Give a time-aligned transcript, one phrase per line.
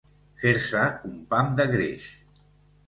[0.43, 0.81] Fer-se
[1.11, 2.11] un pam de greix.